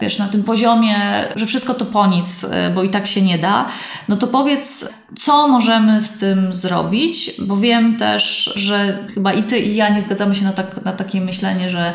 [0.00, 3.38] wiesz, na tym poziomie, że wszystko to po nic, e, bo i tak się nie
[3.38, 3.66] da,
[4.08, 9.58] no to powiedz, co możemy z tym zrobić, bo wiem też, że chyba i ty,
[9.58, 11.92] i ja nie zgadzamy się na, tak, na takie myślenie, że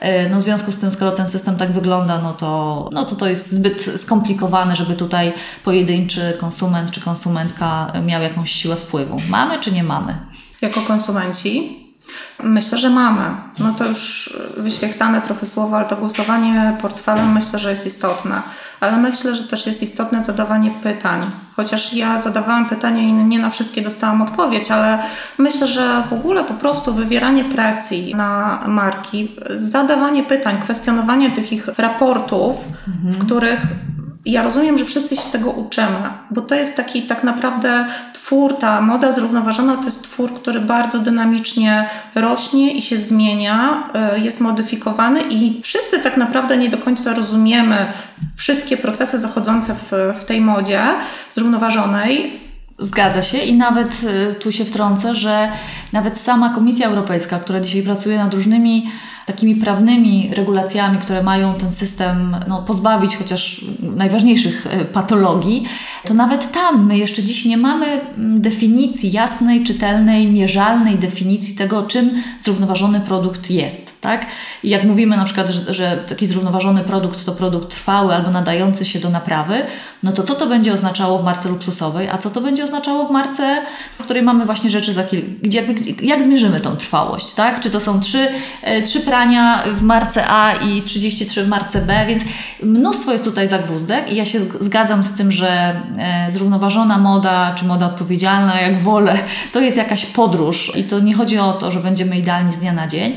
[0.00, 3.16] e, no w związku z tym, skoro ten system tak wygląda, no to, no to
[3.16, 5.32] to jest zbyt skomplikowane, żeby tutaj
[5.64, 9.20] pojedynczy konsument czy konsumentka miał jakąś siłę wpływu.
[9.28, 10.16] Mamy czy nie mamy?
[10.62, 11.87] Jako konsumenci
[12.42, 13.24] Myślę, że mamy.
[13.58, 18.42] No to już wyświechtane trochę słowo, ale to głosowanie portfelem myślę, że jest istotne.
[18.80, 21.30] Ale myślę, że też jest istotne zadawanie pytań.
[21.56, 24.98] Chociaż ja zadawałam pytania i nie na wszystkie dostałam odpowiedź, ale
[25.38, 31.68] myślę, że w ogóle po prostu wywieranie presji na marki, zadawanie pytań, kwestionowanie tych ich
[31.78, 32.56] raportów,
[32.88, 33.14] mhm.
[33.14, 33.60] w których
[34.30, 38.80] ja rozumiem, że wszyscy się tego uczymy, bo to jest taki tak naprawdę twór, ta
[38.80, 45.20] moda zrównoważona to jest twór, który bardzo dynamicznie rośnie i się zmienia, e, jest modyfikowany
[45.30, 47.92] i wszyscy tak naprawdę nie do końca rozumiemy
[48.36, 50.82] wszystkie procesy zachodzące w, w tej modzie
[51.30, 52.32] zrównoważonej.
[52.78, 55.52] Zgadza się i nawet e, tu się wtrącę, że
[55.92, 58.90] nawet sama Komisja Europejska, która dzisiaj pracuje nad różnymi
[59.28, 63.64] takimi prawnymi regulacjami, które mają ten system no, pozbawić chociaż
[63.96, 65.64] najważniejszych e, patologii,
[66.04, 71.82] to nawet tam my jeszcze dziś nie mamy mm, definicji jasnej, czytelnej, mierzalnej definicji tego,
[71.82, 74.00] czym zrównoważony produkt jest.
[74.00, 74.26] Tak?
[74.62, 78.84] I jak mówimy na przykład, że, że taki zrównoważony produkt to produkt trwały albo nadający
[78.84, 79.62] się do naprawy,
[80.02, 83.10] no to co to będzie oznaczało w marce luksusowej, a co to będzie oznaczało w
[83.10, 83.62] marce,
[83.98, 85.64] w której mamy właśnie rzeczy za kilka, gdzie,
[86.02, 87.60] jak zmierzymy tą trwałość, tak?
[87.60, 88.28] Czy to są trzy,
[88.62, 92.22] e, trzy prania w marce A i 33 w marce B, więc
[92.62, 95.48] mnóstwo jest tutaj zagwózdek i ja się zgadzam z tym, że
[95.98, 99.18] e, zrównoważona moda, czy moda odpowiedzialna, jak wolę,
[99.52, 102.72] to jest jakaś podróż i to nie chodzi o to, że będziemy idealni z dnia
[102.72, 103.16] na dzień,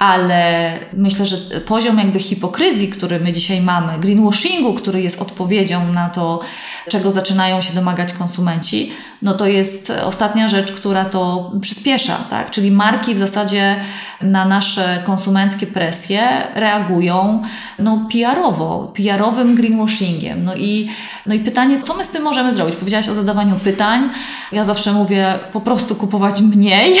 [0.00, 6.08] ale myślę, że poziom jakby hipokryzji, który my dzisiaj mamy, greenwashingu, który jest odpowiedzią na
[6.08, 6.40] to,
[6.88, 12.50] czego zaczynają się domagać konsumenci, no to jest ostatnia rzecz, która to przyspiesza, tak?
[12.50, 13.76] Czyli marki w zasadzie
[14.20, 17.42] na nasze konsumenckie presje reagują
[17.78, 20.44] no, PR-owo, PR-owym greenwashingiem.
[20.44, 20.90] No i,
[21.26, 22.76] no i pytanie, co my z tym możemy zrobić?
[22.76, 24.10] Powiedziałaś o zadawaniu pytań.
[24.52, 27.00] Ja zawsze mówię po prostu kupować mniej.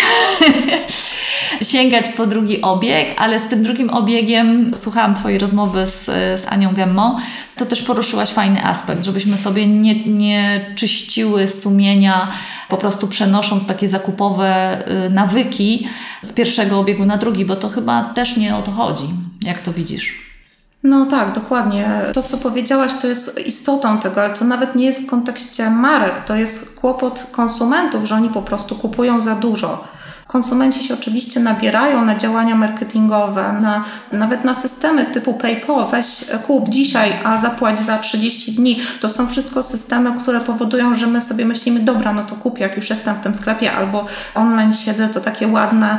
[1.62, 6.04] sięgać po drugi obieg, ale z tym drugim obiegiem słuchałam Twojej rozmowy z,
[6.40, 7.20] z Anią Gemmo,
[7.56, 12.28] to też poruszyłaś fajny aspekt, żebyśmy sobie nie, nie czyściły sumienia,
[12.68, 15.88] po prostu przenosząc takie zakupowe y, nawyki
[16.22, 19.04] z pierwszego obiegu na drugi, bo to chyba też nie o to chodzi.
[19.42, 20.30] Jak to widzisz?
[20.82, 21.88] No tak, dokładnie.
[22.14, 26.24] To, co powiedziałaś, to jest istotą tego, ale to nawet nie jest w kontekście marek,
[26.24, 29.84] to jest kłopot konsumentów, że oni po prostu kupują za dużo.
[30.32, 36.68] Konsumenci się oczywiście nabierają na działania marketingowe, na, nawet na systemy typu PayPal, weź kup
[36.68, 38.80] dzisiaj, a zapłać za 30 dni.
[39.00, 42.76] To są wszystko systemy, które powodują, że my sobie myślimy, dobra, no to kupię, jak
[42.76, 45.98] już jestem w tym sklepie, albo online siedzę, to takie ładne,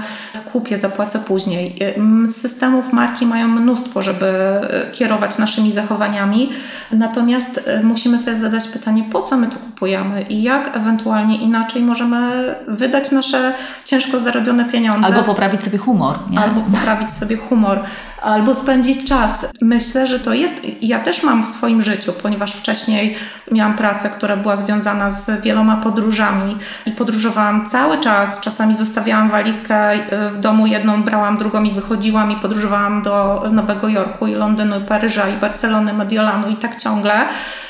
[0.53, 1.79] kupię, zapłacę później.
[2.27, 6.49] Systemów marki mają mnóstwo, żeby e, kierować naszymi zachowaniami,
[6.91, 11.81] natomiast e, musimy sobie zadać pytanie, po co my to kupujemy i jak ewentualnie inaczej
[11.81, 13.53] możemy wydać nasze
[13.85, 15.05] ciężko zarobione pieniądze.
[15.05, 16.19] Albo poprawić sobie humor.
[16.29, 16.39] Nie?
[16.39, 17.79] Albo poprawić sobie humor
[18.21, 19.51] albo spędzić czas.
[19.61, 20.61] Myślę, że to jest.
[20.81, 23.15] Ja też mam w swoim życiu, ponieważ wcześniej
[23.51, 28.41] miałam pracę, która była związana z wieloma podróżami i podróżowałam cały czas.
[28.41, 29.91] Czasami zostawiałam walizkę
[30.31, 34.83] w domu, jedną brałam, drugą i wychodziłam i podróżowałam do Nowego Jorku i Londynu, i
[34.83, 37.25] Paryża, i Barcelony, Mediolanu i tak ciągle.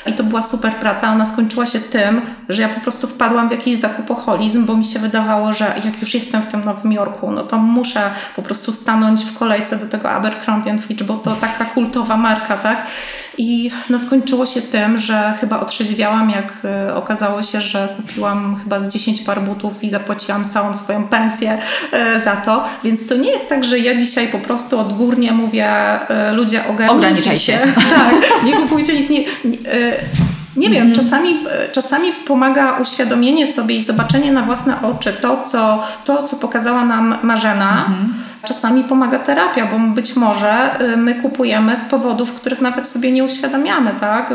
[0.06, 1.12] I to była super praca.
[1.12, 4.98] Ona skończyła się tym, że ja po prostu wpadłam w jakiś zakupoholizm, bo mi się
[4.98, 9.24] wydawało, że jak już jestem w tym Nowym Jorku, no to muszę po prostu stanąć
[9.24, 12.86] w kolejce do tego Abercrombie Fitch, bo to taka kultowa marka, tak?
[13.38, 16.52] I no skończyło się tym, że chyba otrzeźwiałam, jak
[16.88, 21.58] y, okazało się, że kupiłam chyba z 10 par butów i zapłaciłam całą swoją pensję
[22.16, 22.64] y, za to.
[22.84, 25.70] Więc to nie jest tak, że ja dzisiaj po prostu odgórnie mówię,
[26.30, 27.58] y, ludzie ogarnijcie się.
[27.96, 29.10] tak, nie kupujcie nic.
[29.10, 29.56] Nie, nie,
[30.56, 30.94] nie wiem, mm.
[30.94, 31.28] czasami,
[31.72, 37.14] czasami pomaga uświadomienie sobie i zobaczenie na własne oczy to, co, to, co pokazała nam
[37.22, 37.84] Marzena.
[37.86, 38.14] Mm.
[38.44, 43.24] Czasami pomaga terapia, bo być może y, my kupujemy z powodów, których nawet sobie nie
[43.24, 44.30] uświadamiamy, tak?
[44.30, 44.34] Y,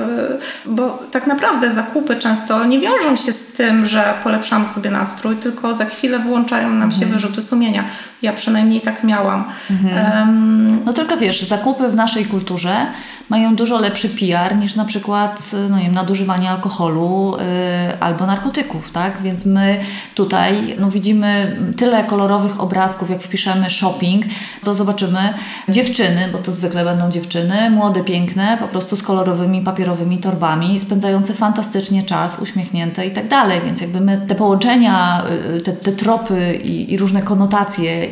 [0.65, 5.73] bo tak naprawdę zakupy często nie wiążą się z tym, że polepszamy sobie nastrój, tylko
[5.73, 7.13] za chwilę włączają nam się mhm.
[7.13, 7.83] wyrzuty sumienia.
[8.21, 9.43] Ja przynajmniej tak miałam.
[9.71, 10.27] Mhm.
[10.27, 12.85] Um, no tylko wiesz, zakupy w naszej kulturze
[13.29, 19.21] mają dużo lepszy PR niż na przykład no nie nadużywanie alkoholu yy, albo narkotyków, tak?
[19.21, 19.79] Więc my
[20.15, 24.25] tutaj no, widzimy tyle kolorowych obrazków, jak wpiszemy shopping,
[24.63, 25.33] to zobaczymy
[25.69, 31.33] dziewczyny, bo to zwykle będą dziewczyny, młode, piękne, po prostu z kolorowymi papierowymi torbami, spędzające
[31.33, 33.61] fantastycznie czas, uśmiechnięte i tak dalej.
[33.65, 35.23] Więc jakby my te połączenia,
[35.57, 38.07] y, te, te tropy i, i różne konotacje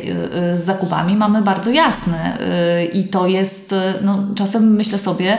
[0.54, 2.38] z zakupami mamy bardzo jasne.
[2.92, 5.38] I to jest, no, czasem myślę sobie,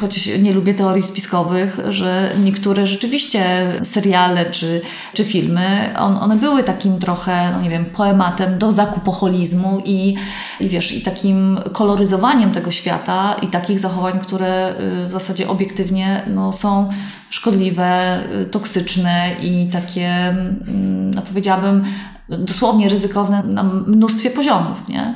[0.00, 4.80] choć nie lubię teorii spiskowych, że niektóre rzeczywiście seriale czy,
[5.14, 10.14] czy filmy, on, one były takim trochę, no nie wiem, poematem do zakupoholizmu i,
[10.60, 16.22] i wiesz, i takim koloryzowaniem tego świata i takich zachowań, które y, w zasadzie obiektywnie
[16.26, 16.90] no, są
[17.30, 21.84] szkodliwe, y, toksyczne i takie, mm, no powiedziałabym,
[22.28, 25.14] dosłownie ryzykowne na mnóstwie poziomów, nie?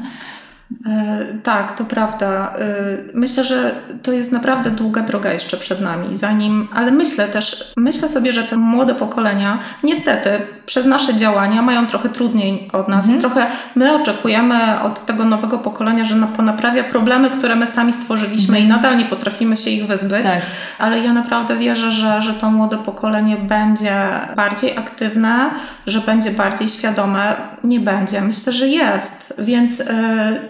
[0.87, 2.54] E, tak, to prawda.
[2.59, 2.64] E,
[3.14, 8.09] myślę, że to jest naprawdę długa droga jeszcze przed nami, zanim, ale myślę też, myślę
[8.09, 10.31] sobie, że te młode pokolenia niestety
[10.66, 13.18] przez nasze działania mają trochę trudniej od nas mhm.
[13.18, 18.59] i trochę my oczekujemy od tego nowego pokolenia, że ponaprawia problemy, które my sami stworzyliśmy
[18.59, 18.64] mhm.
[18.64, 20.42] i nadal nie potrafimy się ich wyzbyć, tak.
[20.78, 23.96] ale ja naprawdę wierzę, że, że to młode pokolenie będzie
[24.37, 25.50] bardziej aktywne,
[25.87, 27.37] że będzie bardziej świadome.
[27.64, 29.87] Nie będzie, myślę, że jest, więc yy,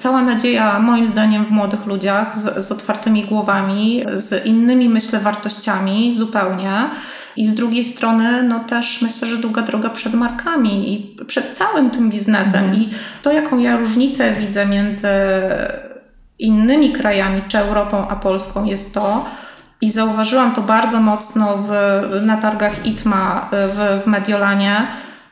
[0.08, 6.16] cała nadzieja moim zdaniem w młodych ludziach z, z otwartymi głowami, z innymi myślę wartościami
[6.16, 6.72] zupełnie.
[7.36, 11.90] I z drugiej strony, no też myślę, że długa droga przed markami i przed całym
[11.90, 12.64] tym biznesem.
[12.64, 12.82] Mhm.
[12.82, 12.88] I
[13.22, 15.08] to, jaką ja różnicę widzę między
[16.38, 19.24] innymi krajami, czy Europą, a Polską, jest to,
[19.80, 21.70] i zauważyłam to bardzo mocno w,
[22.22, 24.86] na targach ITMA w, w Mediolanie,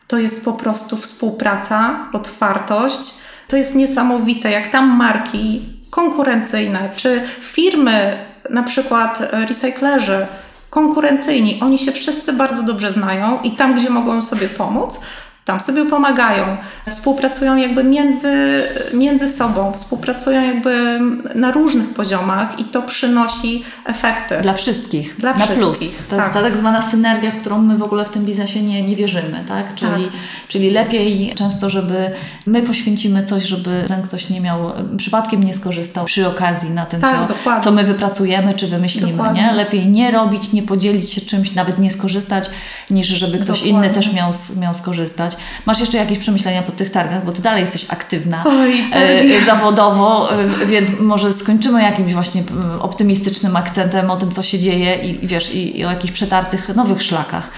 [0.06, 8.16] to jest po prostu współpraca, otwartość to jest niesamowite, jak tam marki konkurencyjne, czy firmy,
[8.50, 10.26] na przykład e, recyklerzy,
[10.70, 15.00] konkurencyjni, oni się wszyscy bardzo dobrze znają i tam, gdzie mogą sobie pomóc,
[15.46, 16.56] tam sobie pomagają,
[16.90, 18.62] współpracują jakby między,
[18.94, 21.00] między sobą, współpracują jakby
[21.34, 24.38] na różnych poziomach i to przynosi efekty.
[24.42, 26.08] Dla wszystkich, Dla na wszystkich, plus.
[26.10, 26.32] Ta, tak.
[26.32, 29.44] ta tak zwana synergia, w którą my w ogóle w tym biznesie nie, nie wierzymy,
[29.48, 29.74] tak?
[29.74, 30.12] Czyli, tak.
[30.48, 32.10] czyli lepiej często, żeby
[32.46, 37.00] my poświęcimy coś, żeby ten ktoś nie miał, przypadkiem nie skorzystał przy okazji na tym,
[37.00, 39.52] tak, co, co my wypracujemy czy wymyślimy, nie?
[39.52, 42.50] Lepiej nie robić, nie podzielić się czymś, nawet nie skorzystać,
[42.90, 43.70] niż żeby ktoś dokładnie.
[43.70, 45.35] inny też miał, miał skorzystać.
[45.66, 50.32] Masz jeszcze jakieś przemyślenia po tych targach, bo Ty dalej jesteś aktywna Oj, e, zawodowo,
[50.32, 52.42] e, więc może skończymy jakimś właśnie
[52.80, 56.76] optymistycznym akcentem o tym, co się dzieje i, i wiesz, i, i o jakichś przetartych
[56.76, 57.48] nowych szlakach.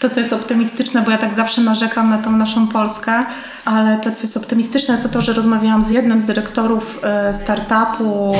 [0.00, 3.24] To, co jest optymistyczne, bo ja tak zawsze narzekam na tą naszą Polskę,
[3.64, 8.34] ale to, co jest optymistyczne, to to, że rozmawiałam z jednym z dyrektorów e, startupu,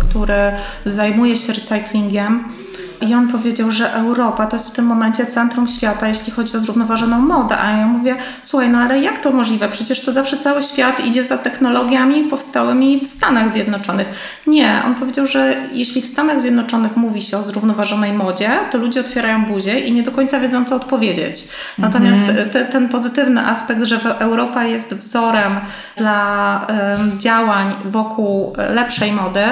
[0.00, 0.52] który
[0.84, 2.61] zajmuje się recyklingiem
[3.02, 6.60] i on powiedział, że Europa to jest w tym momencie centrum świata, jeśli chodzi o
[6.60, 7.58] zrównoważoną modę.
[7.58, 9.68] A ja mówię, słuchaj, no ale jak to możliwe?
[9.68, 14.06] Przecież to zawsze cały świat idzie za technologiami powstałymi w Stanach Zjednoczonych.
[14.46, 19.00] Nie, on powiedział, że jeśli w Stanach Zjednoczonych mówi się o zrównoważonej modzie, to ludzie
[19.00, 21.48] otwierają buzię i nie do końca wiedzą, co odpowiedzieć.
[21.78, 22.50] Natomiast mhm.
[22.50, 25.52] te, ten pozytywny aspekt, że Europa jest wzorem
[25.96, 29.44] dla um, działań wokół lepszej mody,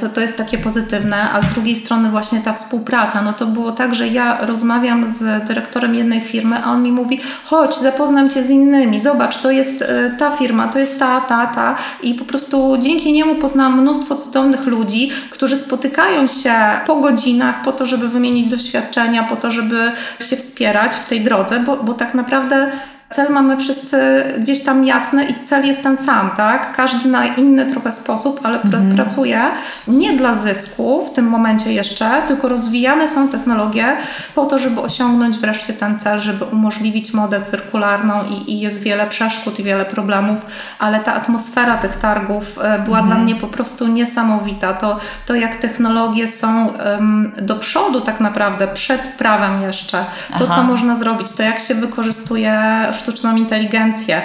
[0.00, 3.72] to, to jest takie pozytywne, a z drugiej strony właśnie ta współpraca, no to było
[3.72, 8.42] tak, że ja rozmawiam z dyrektorem jednej firmy, a on mi mówi, chodź, zapoznam Cię
[8.42, 11.76] z innymi, zobacz, to jest e, ta firma, to jest ta, ta, ta.
[12.02, 16.54] I po prostu dzięki niemu poznałam mnóstwo cudownych ludzi, którzy spotykają się
[16.86, 19.92] po godzinach po to, żeby wymienić doświadczenia, po to, żeby
[20.28, 22.72] się wspierać w tej drodze, bo, bo tak naprawdę
[23.14, 26.76] cel mamy wszyscy gdzieś tam jasny i cel jest ten sam, tak?
[26.76, 28.94] Każdy na inny trochę sposób, ale mhm.
[28.94, 29.42] pracuje
[29.88, 33.96] nie dla zysku w tym momencie jeszcze, tylko rozwijane są technologie
[34.34, 39.06] po to, żeby osiągnąć wreszcie ten cel, żeby umożliwić modę cyrkularną i, i jest wiele
[39.06, 40.38] przeszkód i wiele problemów,
[40.78, 43.06] ale ta atmosfera tych targów e, była mhm.
[43.06, 44.74] dla mnie po prostu niesamowita.
[44.74, 50.04] To, to jak technologie są um, do przodu tak naprawdę, przed prawem jeszcze,
[50.38, 50.54] to Aha.
[50.54, 52.62] co można zrobić, to jak się wykorzystuje
[53.04, 54.22] sztuczną inteligencję,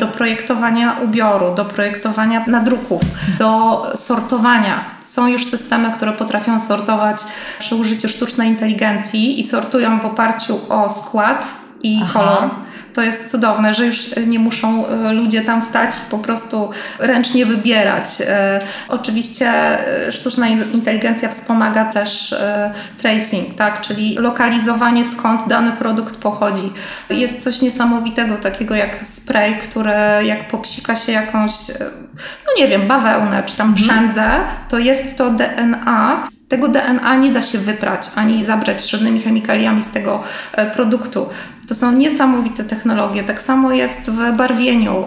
[0.00, 3.02] do projektowania ubioru, do projektowania nadruków,
[3.38, 4.84] do sortowania.
[5.04, 7.18] Są już systemy, które potrafią sortować
[7.58, 11.48] przy użyciu sztucznej inteligencji i sortują w oparciu o skład
[11.82, 12.12] i Aha.
[12.12, 12.50] kolor
[12.96, 18.08] to jest cudowne, że już nie muszą e, ludzie tam stać, po prostu ręcznie wybierać.
[18.20, 19.48] E, oczywiście
[20.06, 22.34] e, sztuczna inteligencja wspomaga też
[22.98, 26.72] tracing, tak, czyli lokalizowanie skąd dany produkt pochodzi.
[27.10, 31.52] Jest coś niesamowitego takiego jak spray, które jak popsika się jakąś
[32.46, 34.30] no nie wiem, bawełnę czy tam brzędzę,
[34.68, 39.90] to jest to DNA, tego DNA nie da się wyprać ani zabrać żadnymi chemikaliami z
[39.90, 41.28] tego e, produktu.
[41.68, 43.24] To są niesamowite technologie.
[43.24, 45.04] Tak samo jest w barwieniu.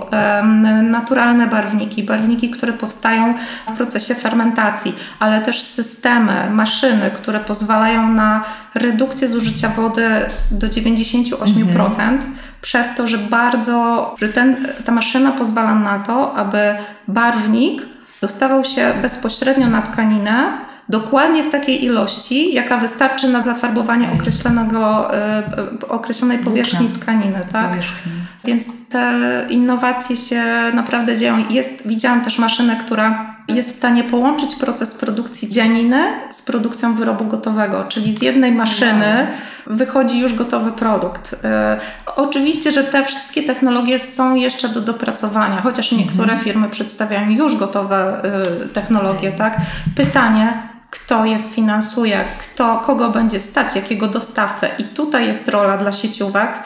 [0.83, 3.33] Naturalne barwniki, barwniki, które powstają
[3.67, 8.43] w procesie fermentacji, ale też systemy, maszyny, które pozwalają na
[8.75, 10.09] redukcję zużycia wody
[10.51, 11.85] do 98%.
[11.85, 12.19] Mhm.
[12.61, 16.75] Przez to, że bardzo, że ten, ta maszyna pozwala na to, aby
[17.07, 17.81] barwnik
[18.21, 25.43] dostawał się bezpośrednio na tkaninę, dokładnie w takiej ilości, jaka wystarczy na zafarbowanie określonego, e,
[25.89, 27.41] określonej powierzchni tkaniny.
[27.51, 27.69] Tak?
[27.69, 28.11] Powierzchni.
[28.45, 29.13] Więc te
[29.49, 31.43] innowacje się naprawdę dzieją.
[31.49, 37.25] Jest, widziałam też maszynę, która jest w stanie połączyć proces produkcji dzianiny z produkcją wyrobu
[37.25, 39.27] gotowego, czyli z jednej maszyny
[39.67, 41.35] wychodzi już gotowy produkt.
[41.43, 41.79] E,
[42.15, 46.39] oczywiście, że te wszystkie technologie są jeszcze do dopracowania, chociaż niektóre mhm.
[46.39, 49.57] firmy przedstawiają już gotowe e, technologie, tak?
[49.95, 54.69] Pytanie, kto je sfinansuje, kto, kogo będzie stać, jakiego dostawcę.
[54.77, 56.63] I tutaj jest rola dla sieciówek,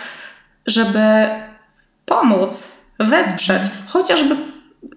[0.66, 1.28] żeby
[2.06, 4.36] pomóc, wesprzeć, chociażby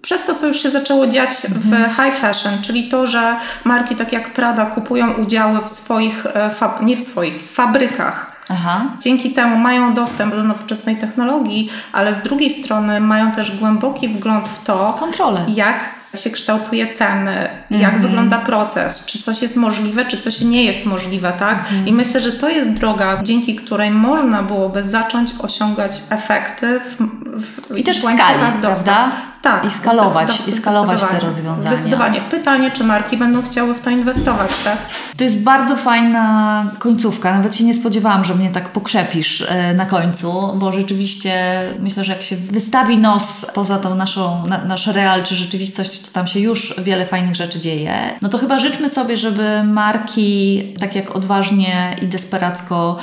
[0.01, 1.89] przez to, co już się zaczęło dziać w mhm.
[1.89, 6.51] high fashion, czyli to, że marki tak jak Prada kupują udziały w swoich, e,
[6.81, 8.37] nie w swoich, w fabrykach.
[8.49, 8.85] Aha.
[8.99, 14.49] Dzięki temu mają dostęp do nowoczesnej technologii, ale z drugiej strony mają też głęboki wgląd
[14.49, 15.45] w to, Kontrolę.
[15.47, 18.01] jak się kształtuje ceny, jak mm -hmm.
[18.01, 21.65] wygląda proces, czy coś jest możliwe, czy coś nie jest możliwe, tak?
[21.71, 21.87] Mm -hmm.
[21.87, 26.97] I myślę, że to jest droga, dzięki której można byłoby zacząć osiągać efekty w,
[27.41, 29.11] w I też w skali, prawda?
[29.41, 29.65] Tak.
[29.65, 31.71] I skalować, i skalować te rozwiązania.
[31.71, 32.21] Zdecydowanie.
[32.21, 34.77] Pytanie, czy marki będą chciały w to inwestować, tak?
[35.17, 37.33] To jest bardzo fajna końcówka.
[37.33, 42.11] Nawet się nie spodziewałam, że mnie tak pokrzepisz e, na końcu, bo rzeczywiście myślę, że
[42.11, 46.39] jak się wystawi nos poza tą naszą, na, nasz real czy rzeczywistość, to tam się
[46.39, 48.19] już wiele fajnych rzeczy dzieje.
[48.21, 52.97] No to chyba życzmy sobie, żeby marki tak jak odważnie i desperacko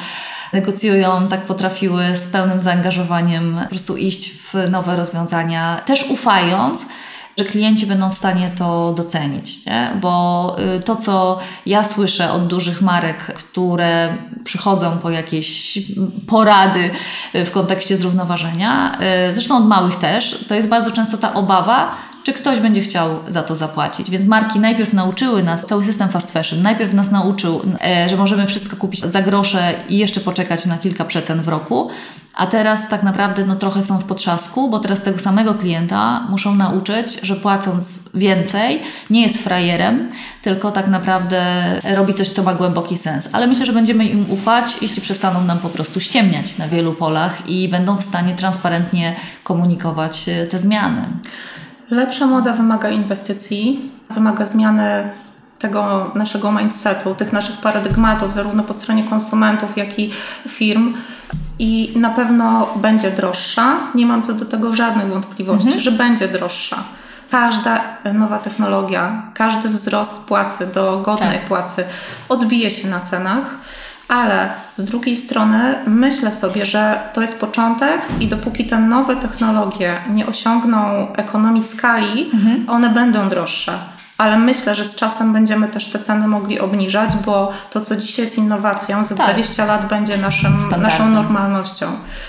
[0.53, 6.87] negocjują, tak potrafiły z pełnym zaangażowaniem po prostu iść w nowe rozwiązania, też ufając,
[7.39, 9.91] że klienci będą w stanie to docenić, nie?
[10.01, 15.79] bo y, to, co ja słyszę od dużych marek, które przychodzą po jakieś
[16.27, 16.91] porady
[17.35, 18.99] w kontekście zrównoważenia,
[19.31, 23.19] y, zresztą od małych też, to jest bardzo często ta obawa, czy ktoś będzie chciał
[23.29, 24.11] za to zapłacić.
[24.11, 28.47] Więc marki najpierw nauczyły nas, cały system fast fashion, najpierw nas nauczył, e, że możemy
[28.47, 31.91] wszystko kupić za grosze i jeszcze poczekać na kilka przecen w roku.
[32.35, 36.55] A teraz tak naprawdę no, trochę są w potrzasku, bo teraz tego samego klienta muszą
[36.55, 40.09] nauczyć, że płacąc więcej nie jest frajerem,
[40.43, 41.43] tylko tak naprawdę
[41.95, 43.29] robi coś, co ma głęboki sens.
[43.33, 47.49] Ale myślę, że będziemy im ufać, jeśli przestaną nam po prostu ściemniać na wielu polach
[47.49, 49.15] i będą w stanie transparentnie
[49.45, 51.03] komunikować e, te zmiany.
[51.91, 55.11] Lepsza moda wymaga inwestycji, wymaga zmiany
[55.59, 60.13] tego naszego mindsetu, tych naszych paradygmatów, zarówno po stronie konsumentów, jak i
[60.49, 60.95] firm.
[61.59, 63.77] I na pewno będzie droższa.
[63.95, 65.83] Nie mam co do tego żadnych wątpliwości, mhm.
[65.83, 66.85] że będzie droższa.
[67.31, 67.81] Każda
[68.15, 71.49] nowa technologia, każdy wzrost płacy do godnej tak.
[71.49, 71.85] płacy
[72.29, 73.45] odbije się na cenach
[74.09, 79.97] ale z drugiej strony myślę sobie, że to jest początek i dopóki te nowe technologie
[80.11, 82.69] nie osiągną ekonomii skali, mhm.
[82.69, 87.53] one będą droższe ale myślę, że z czasem będziemy też te ceny mogli obniżać, bo
[87.71, 89.27] to, co dzisiaj jest innowacją, za tak.
[89.27, 91.87] 20 lat będzie naszym, naszą normalnością.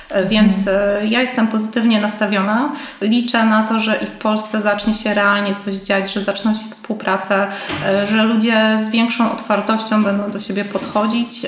[0.10, 1.08] E, więc hmm.
[1.08, 2.72] ja jestem pozytywnie nastawiona.
[3.02, 6.70] Liczę na to, że i w Polsce zacznie się realnie coś dziać, że zaczną się
[6.72, 7.48] współprace,
[7.86, 11.46] e, że ludzie z większą otwartością będą do siebie podchodzić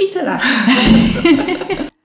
[0.00, 0.38] i tyle.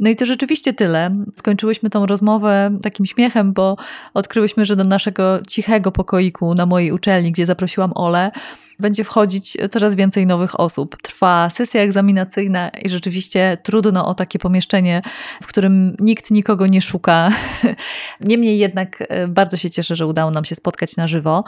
[0.00, 1.16] No i to rzeczywiście tyle.
[1.36, 3.76] Skończyłyśmy tą rozmowę takim śmiechem, bo
[4.14, 8.30] odkryłyśmy, że do naszego cichego pokoiku na mojej uczelni, gdzie zaprosiłam Ole,
[8.78, 10.96] będzie wchodzić coraz więcej nowych osób.
[11.02, 15.02] Trwa sesja egzaminacyjna i rzeczywiście trudno o takie pomieszczenie,
[15.42, 17.30] w którym nikt nikogo nie szuka.
[18.20, 21.44] Niemniej jednak e, bardzo się cieszę, że udało nam się spotkać na żywo.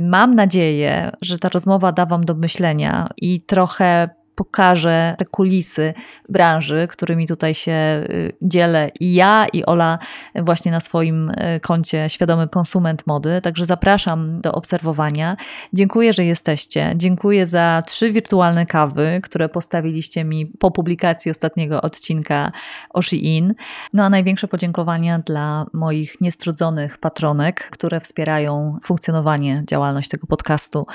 [0.00, 4.08] Mam nadzieję, że ta rozmowa da Wam do myślenia i trochę
[4.38, 5.94] pokażę te kulisy
[6.28, 9.98] branży, którymi tutaj się y, dzielę i ja, i Ola
[10.34, 13.40] właśnie na swoim y, koncie Świadomy Konsument Mody.
[13.42, 15.36] Także zapraszam do obserwowania.
[15.72, 16.92] Dziękuję, że jesteście.
[16.96, 22.52] Dziękuję za trzy wirtualne kawy, które postawiliście mi po publikacji ostatniego odcinka
[22.90, 23.54] o Shein.
[23.92, 30.86] No a największe podziękowania dla moich niestrudzonych patronek, które wspierają funkcjonowanie, działalność tego podcastu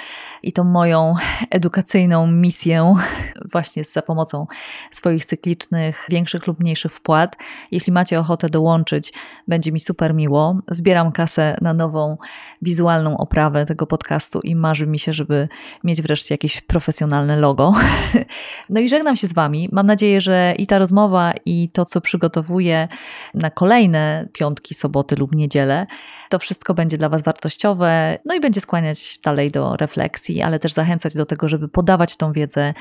[0.44, 1.16] i tą moją
[1.50, 2.96] edukacyjną misję
[3.52, 4.48] właśnie za pomocą
[4.92, 7.36] swoich cyklicznych, większych lub mniejszych wpłat.
[7.72, 9.14] Jeśli macie ochotę dołączyć,
[9.48, 10.60] będzie mi super miło.
[10.68, 12.18] Zbieram kasę na nową
[12.62, 15.48] wizualną oprawę tego podcastu i marzy mi się, żeby
[15.84, 17.74] mieć wreszcie jakieś profesjonalne logo.
[18.70, 19.70] No i żegnam się z Wami.
[19.72, 22.88] Mam nadzieję, że i ta rozmowa, i to, co przygotowuję
[23.34, 25.88] na kolejne piątki, soboty lub niedzielę,
[26.30, 30.74] to wszystko będzie dla Was wartościowe, no i będzie skłaniać dalej do refleksji, ale też
[30.74, 32.74] zachęcać do tego, żeby podawać tą wiedzę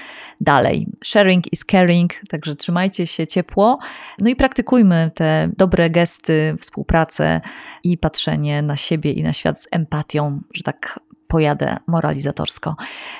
[0.42, 0.86] dalej.
[1.04, 3.78] Sharing is caring, także trzymajcie się ciepło,
[4.18, 7.40] no i praktykujmy te dobre gesty, współpracę
[7.84, 12.76] i patrzenie na siebie i na świat z empatią, że tak pojadę moralizatorsko.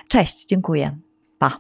[0.09, 0.99] Cześć, dziękuję.
[1.39, 1.59] Pa.